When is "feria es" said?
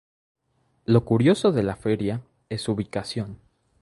1.75-2.63